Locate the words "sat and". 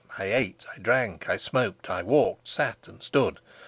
2.47-3.03